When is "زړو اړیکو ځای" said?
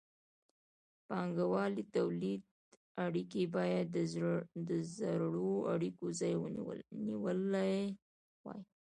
5.03-6.33